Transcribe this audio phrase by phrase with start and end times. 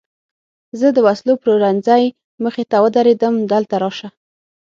[0.79, 2.03] زه د وسلو پلورنځۍ
[2.43, 4.09] مخې ته ودرېدم، دلته راشه.